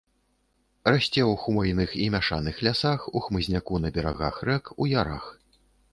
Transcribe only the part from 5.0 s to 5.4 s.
ярах.